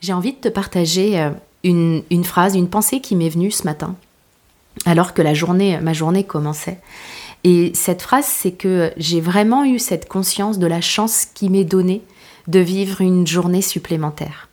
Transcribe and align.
j'ai 0.00 0.12
envie 0.12 0.32
de 0.32 0.38
te 0.38 0.48
partager 0.48 1.20
euh, 1.20 1.30
une, 1.62 2.24
phrase, 2.24 2.54
une 2.54 2.68
pensée 2.68 3.00
qui 3.00 3.16
m'est 3.16 3.28
venue 3.28 3.50
ce 3.50 3.64
matin, 3.64 3.96
alors 4.86 5.14
que 5.14 5.22
la 5.22 5.34
journée, 5.34 5.78
ma 5.80 5.92
journée 5.92 6.24
commençait. 6.24 6.78
Et 7.44 7.72
cette 7.74 8.02
phrase, 8.02 8.26
c'est 8.26 8.52
que 8.52 8.92
j'ai 8.96 9.20
vraiment 9.20 9.64
eu 9.64 9.78
cette 9.78 10.08
conscience 10.08 10.58
de 10.58 10.66
la 10.66 10.80
chance 10.80 11.26
qui 11.32 11.48
m'est 11.48 11.64
donnée 11.64 12.02
de 12.48 12.60
vivre 12.60 13.00
une 13.00 13.26
journée 13.26 13.62
supplémentaire. 13.62 14.48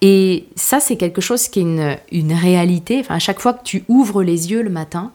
Et 0.00 0.46
ça, 0.56 0.80
c'est 0.80 0.96
quelque 0.96 1.20
chose 1.20 1.48
qui 1.48 1.60
est 1.60 1.62
une, 1.62 1.96
une 2.10 2.32
réalité. 2.32 3.00
Enfin, 3.00 3.16
à 3.16 3.20
chaque 3.20 3.38
fois 3.38 3.52
que 3.52 3.62
tu 3.62 3.84
ouvres 3.88 4.22
les 4.22 4.50
yeux 4.50 4.62
le 4.62 4.70
matin, 4.70 5.12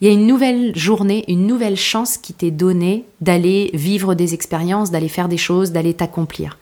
il 0.00 0.08
y 0.08 0.10
a 0.10 0.14
une 0.14 0.26
nouvelle 0.26 0.76
journée, 0.76 1.24
une 1.28 1.46
nouvelle 1.46 1.76
chance 1.76 2.16
qui 2.16 2.32
t'est 2.32 2.50
donnée 2.50 3.04
d'aller 3.20 3.70
vivre 3.74 4.14
des 4.14 4.32
expériences, 4.32 4.90
d'aller 4.90 5.08
faire 5.08 5.28
des 5.28 5.36
choses, 5.36 5.72
d'aller 5.72 5.94
t'accomplir. 5.94 6.58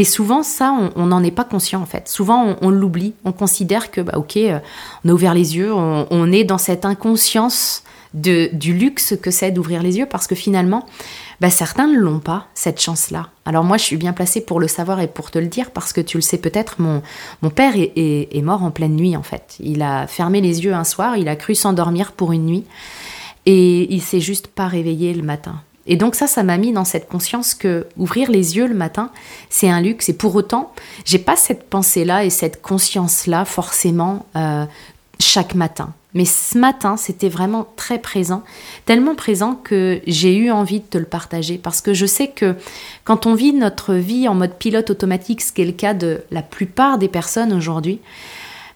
Et 0.00 0.04
souvent, 0.04 0.42
ça, 0.42 0.74
on 0.96 1.04
n'en 1.04 1.22
est 1.22 1.30
pas 1.30 1.44
conscient 1.44 1.82
en 1.82 1.84
fait. 1.84 2.08
Souvent, 2.08 2.56
on, 2.62 2.70
l'oublie. 2.70 3.12
On 3.26 3.32
considère 3.32 3.90
que, 3.90 4.00
bah, 4.00 4.14
ok, 4.16 4.38
euh, 4.38 4.58
on 5.04 5.10
a 5.10 5.12
ouvert 5.12 5.34
les 5.34 5.58
yeux, 5.58 5.74
on, 5.74 6.32
est 6.32 6.44
dans 6.44 6.56
cette 6.56 6.86
inconscience 6.86 7.82
de, 8.14 8.48
du 8.54 8.72
luxe 8.72 9.14
que 9.20 9.30
c'est 9.30 9.50
d'ouvrir 9.50 9.82
les 9.82 9.98
yeux 9.98 10.06
parce 10.06 10.26
que 10.26 10.34
finalement, 10.34 10.86
bah, 11.42 11.50
certains 11.50 11.86
ne 11.86 11.98
l'ont 11.98 12.18
pas, 12.18 12.46
cette 12.54 12.80
chance-là. 12.80 13.28
Alors 13.44 13.62
moi, 13.62 13.76
je 13.76 13.84
suis 13.84 13.98
bien 13.98 14.14
placée 14.14 14.40
pour 14.40 14.58
le 14.58 14.68
savoir 14.68 15.00
et 15.00 15.06
pour 15.06 15.30
te 15.30 15.38
le 15.38 15.48
dire 15.48 15.70
parce 15.70 15.92
que 15.92 16.00
tu 16.00 16.16
le 16.16 16.22
sais 16.22 16.38
peut-être, 16.38 16.80
mon, 16.80 17.02
père 17.50 17.76
est, 17.76 17.92
est, 17.94 18.42
mort 18.42 18.62
en 18.62 18.70
pleine 18.70 18.96
nuit 18.96 19.18
en 19.18 19.22
fait. 19.22 19.56
Il 19.60 19.82
a 19.82 20.06
fermé 20.06 20.40
les 20.40 20.64
yeux 20.64 20.72
un 20.72 20.84
soir, 20.84 21.18
il 21.18 21.28
a 21.28 21.36
cru 21.36 21.54
s'endormir 21.54 22.12
pour 22.12 22.32
une 22.32 22.46
nuit 22.46 22.64
et 23.44 23.92
il 23.92 24.00
s'est 24.00 24.20
juste 24.20 24.46
pas 24.46 24.66
réveillé 24.66 25.12
le 25.12 25.22
matin. 25.22 25.60
Et 25.90 25.96
donc 25.96 26.14
ça, 26.14 26.28
ça 26.28 26.44
m'a 26.44 26.56
mis 26.56 26.72
dans 26.72 26.84
cette 26.84 27.08
conscience 27.08 27.52
que 27.52 27.88
ouvrir 27.98 28.30
les 28.30 28.56
yeux 28.56 28.68
le 28.68 28.74
matin, 28.74 29.10
c'est 29.50 29.68
un 29.68 29.80
luxe. 29.80 30.08
Et 30.08 30.12
pour 30.12 30.36
autant, 30.36 30.72
j'ai 31.04 31.18
pas 31.18 31.34
cette 31.34 31.68
pensée-là 31.68 32.24
et 32.24 32.30
cette 32.30 32.62
conscience-là 32.62 33.44
forcément 33.44 34.24
euh, 34.36 34.64
chaque 35.18 35.56
matin. 35.56 35.92
Mais 36.14 36.24
ce 36.24 36.56
matin, 36.58 36.96
c'était 36.96 37.28
vraiment 37.28 37.66
très 37.74 37.98
présent, 37.98 38.44
tellement 38.84 39.16
présent 39.16 39.56
que 39.56 40.00
j'ai 40.06 40.36
eu 40.36 40.52
envie 40.52 40.78
de 40.78 40.84
te 40.84 40.98
le 40.98 41.04
partager 41.04 41.58
parce 41.58 41.80
que 41.80 41.92
je 41.92 42.06
sais 42.06 42.28
que 42.28 42.54
quand 43.02 43.26
on 43.26 43.34
vit 43.34 43.52
notre 43.52 43.94
vie 43.94 44.28
en 44.28 44.34
mode 44.34 44.54
pilote 44.54 44.90
automatique, 44.90 45.40
ce 45.40 45.52
qui 45.52 45.62
est 45.62 45.66
le 45.66 45.72
cas 45.72 45.94
de 45.94 46.22
la 46.30 46.42
plupart 46.42 46.98
des 46.98 47.08
personnes 47.08 47.52
aujourd'hui, 47.52 48.00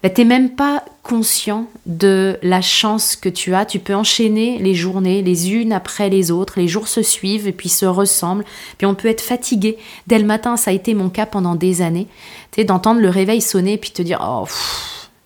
bah, 0.05 0.10
tu 0.10 0.20
n'es 0.20 0.27
même 0.27 0.50
pas 0.50 0.84
conscient 1.02 1.66
de 1.86 2.38
la 2.42 2.60
chance 2.60 3.16
que 3.16 3.30
tu 3.30 3.55
as. 3.55 3.64
Tu 3.64 3.78
peux 3.78 3.94
enchaîner 3.94 4.58
les 4.58 4.74
journées 4.74 5.22
les 5.22 5.50
unes 5.55 5.72
après 5.72 6.11
les 6.11 6.30
autres, 6.30 6.61
les 6.61 6.69
jours 6.69 6.88
se 6.88 7.00
suivent 7.00 7.48
et 7.48 7.52
puis 7.52 7.70
se 7.70 7.86
ressemblent. 7.86 8.44
Puis 8.77 8.86
on 8.86 8.94
peut 8.94 9.08
être 9.08 9.22
fatigué 9.22 9.78
dès 10.06 10.19
le 10.19 10.27
matin, 10.27 10.58
ça 10.58 10.72
a 10.72 10.74
été 10.74 10.92
mon 10.92 11.08
cas 11.08 11.24
pendant 11.24 11.55
des 11.55 11.80
années. 11.80 12.06
Tu 12.50 12.66
d'entendre 12.66 13.00
le 13.00 13.08
réveil 13.08 13.41
sonner 13.41 13.72
et 13.72 13.78
puis 13.78 13.92
te 13.92 14.02
dire 14.02 14.20
oh 14.22 14.46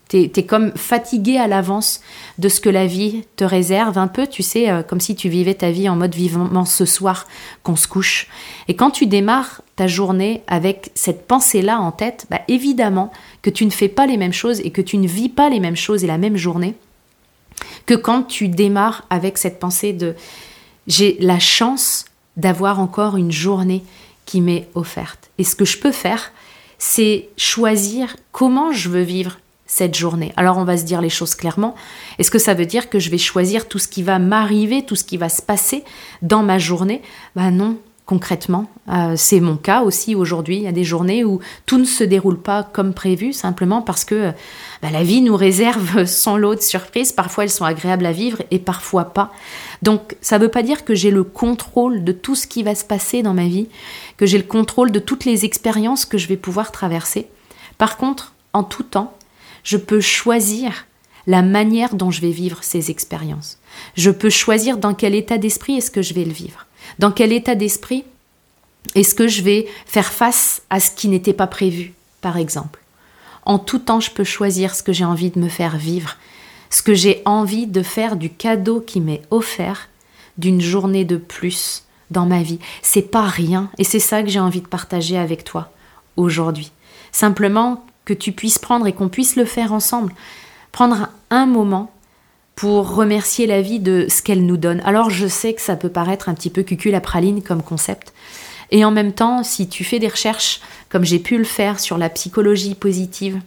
T'es 0.09 0.33
es 0.37 0.42
comme 0.45 0.73
fatigué 0.75 1.37
à 1.37 1.47
l'avance 1.47 2.01
de 2.39 2.48
ce 2.48 2.61
que 2.61 2.70
la 2.70 2.87
vie 2.87 3.25
te 3.37 3.45
réserve, 3.45 3.98
un 3.98 4.09
peu, 4.09 4.27
tu 4.27 4.42
sais, 4.42 4.70
euh, 4.70 4.83
comme 4.83 5.01
si 5.01 5.14
tu 5.14 5.28
vivais 5.28 5.55
ta 5.55 5.70
vie 5.70 5.89
en 5.89 5.97
mode 5.97 6.14
vivement 6.14 6.64
ce 6.64 6.87
soir 6.87 7.27
qu'on 7.62 7.77
se 7.77 7.87
couche. 7.87 8.27
Et 8.69 8.75
quand 8.75 8.91
tu 8.91 9.06
démarres 9.06 9.61
ta 9.77 9.86
journée 9.86 10.42
avec 10.47 10.91
cette 10.95 11.27
pensée-là 11.27 11.79
en 11.79 11.92
tête, 11.92 12.27
bah 12.31 12.41
évidemment 12.48 13.12
que 13.42 13.51
tu 13.51 13.67
ne 13.67 13.70
fais 13.70 13.89
pas 13.89 14.06
les 14.06 14.17
mêmes 14.17 14.33
choses 14.33 14.61
et 14.61 14.70
que 14.70 14.81
tu 14.81 14.97
ne 14.97 15.06
vis 15.06 15.29
pas 15.29 15.51
les 15.51 15.61
mêmes 15.61 15.77
choses 15.77 16.05
et 16.05 16.06
la 16.06 16.19
même 16.19 16.36
journée 16.36 16.75
que 17.86 17.95
quand 17.95 18.23
tu 18.23 18.48
démarres 18.48 19.06
avec 19.11 19.39
cette 19.39 19.59
pensée 19.59 19.92
de 19.92 20.14
j'ai 20.86 21.17
la 21.20 21.39
chance 21.39 22.06
d'avoir 22.36 22.81
encore 22.81 23.17
une 23.17 23.33
journée 23.33 23.83
qui 24.27 24.41
m'est 24.41 24.69
offerte. 24.75 25.31
Et 25.39 25.45
ce 25.45 25.56
que 25.56 25.64
je 25.64 25.79
peux 25.79 25.92
faire, 25.92 26.33
c'est 26.79 27.29
choisir 27.36 28.17
comment 28.33 28.73
je 28.73 28.89
veux 28.89 29.03
vivre 29.03 29.39
cette 29.69 29.94
journée. 29.94 30.33
Alors 30.36 30.58
on 30.58 30.64
va 30.64 30.77
se 30.77 30.84
dire 30.84 31.00
les 31.00 31.11
choses 31.11 31.36
clairement. 31.36 31.77
Est-ce 32.19 32.33
que 32.33 32.41
ça 32.41 32.55
veut 32.55 32.66
dire 32.66 32.91
que 32.91 32.98
je 32.98 33.11
vais 33.11 33.19
choisir 33.19 33.69
tout 33.69 33.78
ce 33.78 33.86
qui 33.86 34.02
va 34.02 34.19
m'arriver, 34.19 34.84
tout 34.84 34.97
ce 34.97 35.05
qui 35.05 35.18
va 35.18 35.29
se 35.29 35.42
passer 35.42 35.84
dans 36.23 36.42
ma 36.42 36.58
journée? 36.58 37.02
Ben 37.36 37.51
non, 37.52 37.77
concrètement. 38.07 38.70
Euh, 38.89 39.12
c'est 39.17 39.39
mon 39.39 39.58
cas 39.58 39.83
aussi 39.83 40.14
aujourd'hui. 40.14 40.57
Il 40.57 40.62
y 40.62 40.68
a 40.68 40.73
des 40.73 40.84
journées 40.84 41.23
où 41.23 41.40
tout 41.67 41.77
ne 41.77 41.84
se 41.84 42.02
déroule 42.02 42.40
pas 42.40 42.62
comme 42.62 42.95
prévu, 42.95 43.34
simplement 43.34 43.83
parce 43.83 44.07
que 44.07 44.33
bah, 44.80 44.89
la 44.90 45.02
vie 45.02 45.20
nous 45.20 45.36
réserve 45.36 46.05
son 46.07 46.39
lot 46.39 46.55
de 46.55 46.62
surprises. 46.62 47.12
Parfois 47.12 47.45
elles 47.45 47.51
sont 47.51 47.67
agréables 47.67 48.07
à 48.07 48.12
vivre 48.12 48.42
et 48.51 48.58
parfois 48.58 49.05
pas. 49.05 49.30
Donc 49.83 50.17
ça 50.23 50.39
ne 50.39 50.45
veut 50.45 50.51
pas 50.51 50.62
dire 50.62 50.86
que 50.86 50.95
j'ai 50.95 51.11
le 51.11 51.24
contrôle 51.24 52.02
de 52.02 52.12
tout 52.12 52.34
ce 52.34 52.46
qui 52.46 52.62
va 52.62 52.74
se 52.74 52.84
passer 52.84 53.23
dans 53.23 53.34
ma 53.34 53.45
vie, 53.45 53.68
que 54.17 54.24
j'ai 54.24 54.39
le 54.39 54.45
contrôle 54.45 54.90
de 54.90 54.98
toutes 54.98 55.27
les 55.27 55.45
expériences 55.45 56.07
que 56.07 56.17
je 56.17 56.28
vais 56.28 56.39
pouvoir 56.39 56.73
traverser. 56.73 57.28
Par 57.77 57.98
contre, 57.98 58.33
en 58.55 58.62
tout 58.62 58.84
temps, 58.84 59.17
je 59.64 59.77
peux 59.77 60.01
choisir 60.01 60.86
la 61.27 61.42
manière 61.42 61.95
dont 61.95 62.11
je 62.11 62.20
vais 62.20 62.30
vivre 62.30 62.58
ces 62.63 62.91
expériences. 62.91 63.58
Je 63.96 64.11
peux 64.11 64.30
choisir 64.30 64.79
dans 64.79 64.95
quel 64.95 65.14
état 65.14 65.39
d'esprit 65.39 65.77
est-ce 65.77 65.91
que 65.91 66.02
je 66.02 66.14
vais 66.14 66.24
le 66.24 66.33
vivre. 66.33 66.67
Dans 66.98 67.13
quel 67.13 67.33
état 67.33 67.55
d'esprit 67.55 68.05
est-ce 68.95 69.14
que 69.14 69.29
je 69.29 69.42
vais 69.42 69.67
faire 69.86 70.13
face 70.13 70.63
à 70.70 70.80
ce 70.80 70.91
qui 70.91 71.08
n'était 71.08 71.35
pas 71.35 71.46
prévu, 71.46 71.92
par 72.20 72.39
exemple. 72.39 72.80
En 73.45 73.58
tout 73.58 73.79
temps, 73.79 74.01
je 74.01 74.11
peux 74.11 74.24
choisir 74.24 74.74
ce 74.74 74.83
que 74.83 74.92
j'ai 74.92 75.05
envie 75.05 75.30
de 75.30 75.39
me 75.39 75.48
faire 75.48 75.77
vivre, 75.77 76.17
ce 76.70 76.83
que 76.83 76.95
j'ai 76.95 77.23
envie 77.25 77.67
de 77.67 77.83
faire 77.83 78.17
du 78.17 78.30
cadeau 78.30 78.80
qui 78.80 79.01
m'est 79.01 79.23
offert 79.30 79.89
d'une 80.39 80.61
journée 80.61 81.05
de 81.05 81.17
plus 81.17 81.85
dans 82.11 82.27
ma 82.27 82.42
vie. 82.42 82.58
C'est 82.83 83.11
pas 83.11 83.27
rien 83.27 83.70
et 83.79 83.85
c'est 83.85 84.01
ça 84.01 84.23
que 84.23 84.29
j'ai 84.29 84.40
envie 84.40 84.61
de 84.61 84.69
partager 84.69 85.19
avec 85.19 85.45
toi 85.45 85.70
aujourd'hui. 86.17 86.73
Simplement 87.13 87.85
que 88.08 88.14
tu 88.14 88.33
puisses 88.33 88.58
prendre 88.58 88.86
et 88.86 88.95
qu'on 88.95 89.11
puisse 89.11 89.36
le 89.36 89.45
faire 89.45 89.74
ensemble. 89.74 90.14
Prendre 90.73 91.08
un 91.29 91.45
moment 91.45 91.92
pour 92.57 92.95
remercier 92.95 93.46
la 93.46 93.61
vie 93.61 93.80
de 93.80 94.07
ce 94.08 94.23
qu'elle 94.23 94.46
nous 94.46 94.57
donne. 94.57 94.80
Alors 94.86 95.11
je 95.11 95.27
sais 95.27 95.52
que 95.52 95.61
ça 95.61 95.77
peut 95.77 95.91
paraître 95.91 96.30
un 96.30 96.35
petit 96.35 96.48
peu 96.48 96.63
cucul 96.63 96.95
à 96.95 97.02
praline 97.02 97.42
comme 97.42 97.63
concept. 97.63 98.14
Et 98.70 98.83
en 98.83 98.91
même 98.91 99.13
temps, 99.13 99.42
si 99.42 99.69
tu 99.69 99.85
fais 99.85 99.98
des 99.98 100.08
recherches, 100.08 100.61
comme 100.89 101.05
j'ai 101.05 101.19
pu 101.19 101.36
le 101.36 101.45
faire 101.45 101.80
sur 101.80 101.98
la 101.98 102.08
psychologie 102.08 102.74
positive, 102.74 103.42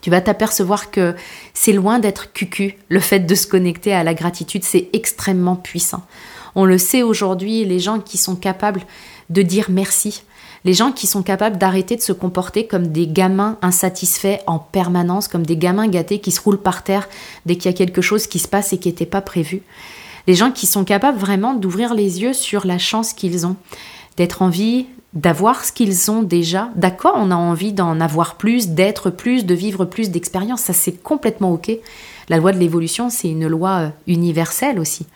tu 0.00 0.10
vas 0.10 0.20
t'apercevoir 0.20 0.90
que 0.90 1.14
c'est 1.54 1.72
loin 1.72 2.00
d'être 2.00 2.32
cucu. 2.32 2.78
Le 2.88 3.00
fait 3.00 3.20
de 3.20 3.34
se 3.36 3.46
connecter 3.46 3.92
à 3.92 4.02
la 4.02 4.14
gratitude, 4.14 4.64
c'est 4.64 4.88
extrêmement 4.92 5.56
puissant. 5.56 6.04
On 6.56 6.64
le 6.64 6.78
sait 6.78 7.02
aujourd'hui, 7.02 7.64
les 7.64 7.78
gens 7.78 8.00
qui 8.00 8.18
sont 8.18 8.34
capables 8.34 8.82
de 9.30 9.42
dire 9.42 9.66
merci, 9.70 10.24
les 10.64 10.74
gens 10.74 10.92
qui 10.92 11.06
sont 11.06 11.22
capables 11.22 11.58
d'arrêter 11.58 11.96
de 11.96 12.02
se 12.02 12.12
comporter 12.12 12.66
comme 12.66 12.88
des 12.88 13.06
gamins 13.06 13.56
insatisfaits 13.62 14.38
en 14.46 14.58
permanence, 14.58 15.28
comme 15.28 15.46
des 15.46 15.56
gamins 15.56 15.88
gâtés 15.88 16.20
qui 16.20 16.30
se 16.30 16.40
roulent 16.40 16.60
par 16.60 16.82
terre 16.82 17.08
dès 17.46 17.56
qu'il 17.56 17.70
y 17.70 17.74
a 17.74 17.76
quelque 17.76 18.02
chose 18.02 18.26
qui 18.26 18.38
se 18.38 18.48
passe 18.48 18.72
et 18.72 18.78
qui 18.78 18.88
n'était 18.88 19.06
pas 19.06 19.20
prévu. 19.20 19.62
Les 20.26 20.34
gens 20.34 20.50
qui 20.50 20.66
sont 20.66 20.84
capables 20.84 21.18
vraiment 21.18 21.54
d'ouvrir 21.54 21.94
les 21.94 22.20
yeux 22.20 22.34
sur 22.34 22.66
la 22.66 22.78
chance 22.78 23.12
qu'ils 23.12 23.46
ont, 23.46 23.56
d'être 24.16 24.42
en 24.42 24.50
vie, 24.50 24.86
d'avoir 25.14 25.64
ce 25.64 25.72
qu'ils 25.72 26.10
ont 26.10 26.22
déjà. 26.22 26.70
D'accord, 26.76 27.14
on 27.16 27.30
a 27.30 27.36
envie 27.36 27.72
d'en 27.72 28.00
avoir 28.00 28.34
plus, 28.34 28.68
d'être 28.68 29.10
plus, 29.10 29.46
de 29.46 29.54
vivre 29.54 29.84
plus 29.84 30.10
d'expériences, 30.10 30.62
ça 30.62 30.72
c'est 30.72 31.02
complètement 31.02 31.52
ok. 31.52 31.70
La 32.28 32.36
loi 32.36 32.52
de 32.52 32.58
l'évolution, 32.58 33.08
c'est 33.08 33.30
une 33.30 33.46
loi 33.46 33.70
euh, 33.78 33.88
universelle 34.06 34.78
aussi. 34.78 35.06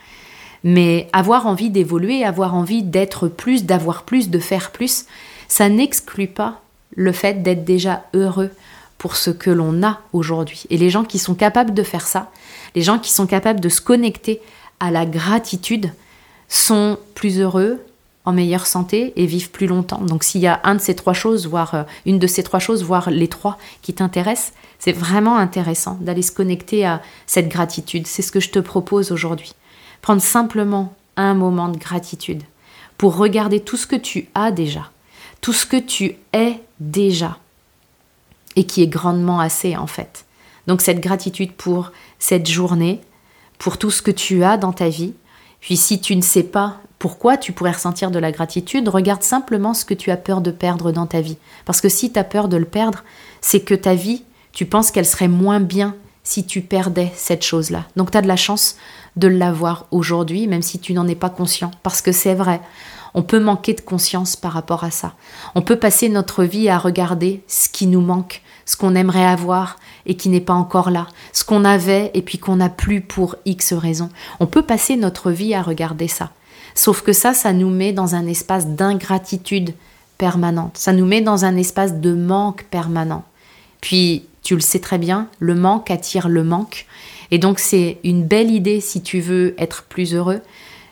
Mais 0.65 1.09
avoir 1.13 1.47
envie 1.47 1.71
d'évoluer, 1.71 2.25
avoir 2.25 2.55
envie 2.55 2.83
d'être 2.83 3.29
plus, 3.29 3.65
d'avoir 3.65 4.05
plus, 4.05 4.31
de 4.31 4.39
faire 4.39 4.71
plus, 4.71 5.05
ça 5.53 5.69
n'exclut 5.69 6.29
pas 6.29 6.63
le 6.97 7.13
fait 7.13 7.43
d'être 7.43 7.63
déjà 7.63 8.05
heureux 8.15 8.49
pour 8.97 9.17
ce 9.17 9.29
que 9.29 9.51
l'on 9.51 9.83
a 9.83 10.01
aujourd'hui. 10.15 10.65
Et 10.71 10.79
les 10.79 10.89
gens 10.89 11.05
qui 11.05 11.19
sont 11.19 11.35
capables 11.35 11.75
de 11.75 11.83
faire 11.83 12.07
ça, 12.07 12.31
les 12.75 12.81
gens 12.81 12.99
qui 12.99 13.13
sont 13.13 13.27
capables 13.27 13.61
de 13.61 13.69
se 13.69 13.83
connecter 13.83 14.41
à 14.81 14.91
la 14.91 15.05
gratitude, 15.05 15.93
sont 16.49 16.99
plus 17.15 17.39
heureux, 17.39 17.81
en 18.25 18.33
meilleure 18.33 18.65
santé 18.65 19.13
et 19.17 19.27
vivent 19.27 19.51
plus 19.51 19.67
longtemps. 19.67 20.01
Donc 20.01 20.25
s'il 20.25 20.41
y 20.41 20.47
a 20.47 20.59
un 20.65 20.75
de 20.75 20.81
ces 20.81 20.97
trois 20.97 21.13
choses, 21.13 21.47
voire 21.47 21.75
euh, 21.75 21.83
une 22.07 22.19
de 22.19 22.27
ces 22.27 22.43
trois 22.43 22.61
choses, 22.61 22.83
voire 22.83 23.11
les 23.11 23.29
trois 23.29 23.59
qui 23.83 23.93
t'intéressent, 23.93 24.55
c'est 24.79 24.93
vraiment 24.93 25.37
intéressant 25.37 25.99
d'aller 26.01 26.23
se 26.23 26.33
connecter 26.33 26.87
à 26.87 27.03
cette 27.27 27.51
gratitude. 27.51 28.07
C'est 28.07 28.23
ce 28.23 28.33
que 28.33 28.41
je 28.41 28.49
te 28.49 28.59
propose 28.59 29.13
aujourd'hui. 29.13 29.53
Prendre 30.01 30.23
simplement 30.23 30.95
un 31.19 31.35
moment 31.35 31.69
de 31.69 31.77
gratitude 31.77 32.43
pour 32.97 33.19
regarder 33.19 33.61
tout 33.61 33.77
ce 33.77 33.87
que 33.87 33.97
tu 33.97 34.29
as 34.35 34.51
déjà, 34.51 34.91
tout 35.43 35.53
ce 35.53 35.67
que 35.67 35.77
tu 35.77 36.17
es 36.33 36.61
déjà 36.81 37.37
et 38.57 38.65
qui 38.65 38.83
est 38.83 38.87
grandement 38.87 39.41
assez 39.41 39.77
en 39.77 39.87
fait. 39.87 40.25
Donc 40.67 40.81
cette 40.81 41.01
gratitude 41.01 41.53
pour 41.53 41.93
cette 42.19 42.49
journée, 42.49 43.01
pour 43.59 43.77
tout 43.77 43.91
ce 43.91 44.01
que 44.01 44.11
tu 44.11 44.45
as 44.45 44.57
dans 44.57 44.73
ta 44.73 44.89
vie. 44.89 45.13
Puis 45.61 45.77
si 45.77 46.01
tu 46.01 46.17
ne 46.17 46.23
sais 46.23 46.45
pas 46.45 46.79
pourquoi 46.99 47.37
tu 47.37 47.53
pourrais 47.53 47.73
ressentir 47.73 48.13
de 48.13 48.19
la 48.19 48.31
gratitude, 48.31 48.89
regarde 48.89 49.23
simplement 49.23 49.75
ce 49.75 49.85
que 49.85 49.95
tu 49.95 50.11
as 50.11 50.17
peur 50.17 50.41
de 50.41 50.53
perdre 50.53 50.93
dans 50.93 51.07
ta 51.07 51.21
vie. 51.21 51.37
Parce 51.65 51.81
que 51.81 51.89
si 51.89 52.13
tu 52.13 52.19
as 52.19 52.25
peur 52.25 52.49
de 52.49 52.57
le 52.57 52.65
perdre, 52.65 53.03
c'est 53.41 53.61
que 53.61 53.75
ta 53.75 53.95
vie, 53.95 54.23
tu 54.53 54.67
penses 54.67 54.91
qu'elle 54.93 55.07
serait 55.07 55.29
moins 55.29 55.61
bien 55.61 55.97
si 56.23 56.47
tu 56.47 56.61
perdais 56.61 57.11
cette 57.17 57.43
chose-là. 57.43 57.87
Donc 57.97 58.13
tu 58.13 58.19
as 58.19 58.23
de 58.23 58.29
la 58.29 58.37
chance 58.37 58.77
de 59.17 59.27
l'avoir 59.27 59.87
aujourd'hui, 59.91 60.47
même 60.47 60.63
si 60.63 60.79
tu 60.79 60.95
n'en 60.95 61.09
es 61.09 61.17
pas 61.17 61.31
conscient. 61.31 61.73
Parce 61.83 62.01
que 62.01 62.13
c'est 62.13 62.35
vrai, 62.35 62.61
On 63.15 63.23
peut 63.23 63.41
manquer 63.41 63.75
de 63.75 63.81
conscience 63.81 64.37
par 64.37 64.53
rapport 64.53 64.85
à 64.85 64.91
ça. 64.91 65.15
On 65.55 65.63
peut 65.63 65.77
passer 65.77 66.09
notre 66.09 66.45
vie 66.45 66.69
à 66.69 66.79
regarder 66.79 67.43
ce 67.47 67.69
qui 67.69 67.87
nous 67.87 68.01
manque, 68.01 68.43
ce 68.65 68.77
qu'on 68.77 68.95
aimerait 68.95 69.27
avoir 69.27 69.79
et 70.07 70.17
qui 70.17 70.29
n'est 70.29 70.41
pas 70.41 70.55
encore 70.55 70.91
là, 70.91 71.07
ce 71.33 71.45
qu'on 71.45 71.65
avait 71.65 72.11
et 72.15 72.23
puis 72.23 72.39
qu'on 72.39 72.57
n'a 72.57 72.71
plus 72.71 73.03
pour 73.03 73.37
X 73.45 73.75
raisons. 73.75 74.09
On 74.41 74.47
peut 74.47 74.63
passer 74.63 74.97
notre 74.97 75.31
vie 75.31 75.55
à 75.55 75.63
regarder 75.63 76.09
ça. 76.09 76.31
Sauf 76.75 77.03
que 77.03 77.13
ça, 77.13 77.35
ça 77.35 77.53
nous 77.53 77.69
met 77.69 77.93
dans 77.93 78.15
un 78.15 78.27
espace 78.27 78.67
d'ingratitude 78.67 79.75
permanente, 80.17 80.79
ça 80.79 80.93
nous 80.93 81.05
met 81.05 81.21
dans 81.21 81.45
un 81.45 81.57
espace 81.57 81.95
de 81.95 82.15
manque 82.15 82.65
permanent. 82.71 83.25
Puis, 83.81 84.25
tu 84.43 84.55
le 84.55 84.61
sais 84.61 84.79
très 84.79 84.99
bien, 84.99 85.29
le 85.39 85.55
manque 85.55 85.91
attire 85.91 86.29
le 86.29 86.45
manque. 86.45 86.87
Et 87.31 87.39
donc, 87.39 87.59
c'est 87.59 87.99
une 88.05 88.25
belle 88.25 88.51
idée 88.51 88.81
si 88.81 89.03
tu 89.03 89.21
veux 89.21 89.55
être 89.59 89.85
plus 89.85 90.15
heureux, 90.15 90.41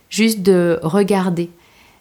juste 0.09 0.43
de 0.43 0.79
regarder 0.83 1.51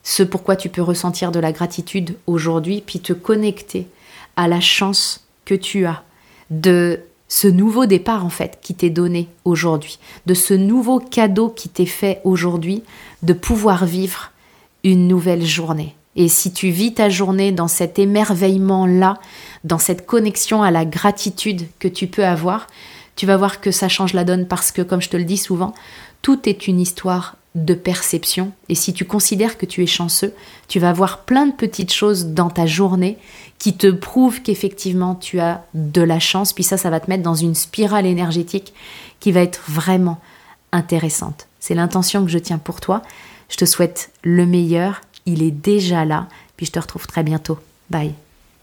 ce 0.04 0.24
pourquoi 0.24 0.56
tu 0.56 0.70
peux 0.70 0.82
ressentir 0.82 1.32
de 1.32 1.40
la 1.40 1.52
gratitude 1.52 2.16
aujourd'hui, 2.28 2.84
puis 2.86 3.00
te 3.00 3.14
connecter 3.14 3.88
à 4.36 4.48
la 4.48 4.60
chance 4.60 5.26
que 5.46 5.56
tu 5.56 5.86
as 5.86 6.04
de 6.50 7.00
ce 7.28 7.48
nouveau 7.48 7.86
départ 7.86 8.26
en 8.26 8.30
fait 8.30 8.58
qui 8.62 8.74
t'est 8.74 8.90
donné 8.90 9.28
aujourd'hui, 9.46 10.00
de 10.26 10.34
ce 10.34 10.54
nouveau 10.54 11.00
cadeau 11.00 11.50
qui 11.50 11.70
t'est 11.70 11.86
fait 11.86 12.22
aujourd'hui, 12.24 12.84
de 13.22 13.34
pouvoir 13.34 13.86
vivre 13.86 14.32
une 14.84 15.08
nouvelle 15.08 15.46
journée. 15.46 15.96
Et 16.16 16.28
si 16.28 16.52
tu 16.52 16.70
vis 16.70 16.94
ta 16.96 17.10
journée 17.10 17.52
dans 17.52 17.68
cet 17.68 18.00
émerveillement-là, 18.00 19.20
dans 19.64 19.78
cette 19.78 20.06
connexion 20.06 20.64
à 20.64 20.72
la 20.72 20.86
gratitude 20.86 21.68
que 21.78 21.88
tu 21.88 22.08
peux 22.08 22.26
avoir, 22.26 22.68
tu 23.16 23.26
vas 23.26 23.38
voir 23.38 23.62
que 23.62 23.72
ça 23.72 23.90
change 23.90 24.14
la 24.14 24.24
donne 24.24 24.48
parce 24.48 24.72
que, 24.72 24.82
comme 24.82 25.02
je 25.02 25.10
te 25.10 25.18
le 25.18 25.24
dis 25.24 25.38
souvent, 25.38 25.74
tout 26.22 26.50
est 26.50 26.68
une 26.68 26.80
histoire 26.80 27.36
de 27.56 27.74
perception. 27.74 28.52
Et 28.70 28.76
si 28.76 28.94
tu 28.94 29.06
considères 29.06 29.58
que 29.58 29.66
tu 29.66 29.84
es 29.84 29.88
chanceux, 29.88 30.34
tu 30.68 30.80
vas 30.80 30.94
voir 30.94 31.20
plein 31.20 31.48
de 31.48 31.54
petites 31.54 31.92
choses 31.92 32.28
dans 32.28 32.50
ta 32.50 32.66
journée 32.66 33.18
qui 33.58 33.76
te 33.76 33.90
prouvent 33.92 34.42
qu'effectivement 34.42 35.16
tu 35.16 35.40
as 35.40 35.66
de 35.74 36.02
la 36.02 36.20
chance. 36.20 36.54
Puis 36.54 36.64
ça, 36.64 36.78
ça 36.78 36.90
va 36.90 37.00
te 37.00 37.10
mettre 37.10 37.24
dans 37.24 37.36
une 37.36 37.56
spirale 37.56 38.06
énergétique 38.06 38.74
qui 39.20 39.32
va 39.32 39.42
être 39.42 39.62
vraiment 39.68 40.20
intéressante. 40.72 41.48
C'est 41.60 41.76
l'intention 41.76 42.24
que 42.24 42.32
je 42.32 42.38
tiens 42.38 42.60
pour 42.60 42.80
toi. 42.82 43.02
Je 43.50 43.58
te 43.58 43.66
souhaite 43.66 44.12
le 44.24 44.46
meilleur. 44.46 45.02
Il 45.26 45.44
est 45.44 45.52
déjà 45.52 46.06
là. 46.06 46.28
Puis 46.56 46.68
je 46.68 46.72
te 46.72 46.80
retrouve 46.80 47.08
très 47.08 47.24
bientôt. 47.24 47.58
Bye. 47.90 48.14